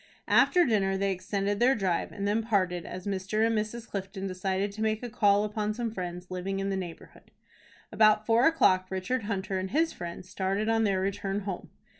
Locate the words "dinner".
0.65-0.97